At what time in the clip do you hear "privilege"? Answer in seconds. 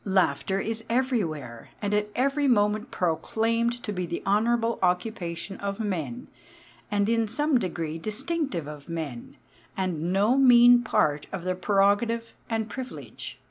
12.67-13.37